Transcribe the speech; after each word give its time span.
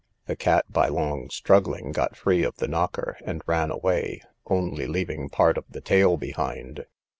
The 0.25 0.35
cat, 0.35 0.65
by 0.67 0.87
long 0.87 1.29
struggling, 1.29 1.91
got 1.91 2.15
free 2.17 2.41
of 2.43 2.55
the 2.55 2.67
knocker, 2.67 3.17
and 3.23 3.43
ran 3.45 3.69
away, 3.69 4.23
only 4.47 4.87
leaving 4.87 5.29
part 5.29 5.59
of 5.59 5.65
the 5.69 5.79
tail 5.79 6.17
behind. 6.17 6.87